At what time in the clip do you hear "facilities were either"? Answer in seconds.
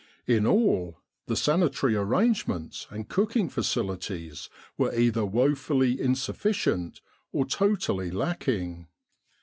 3.49-5.23